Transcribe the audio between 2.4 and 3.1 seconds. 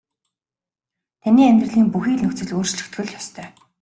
өөрчлөгдөх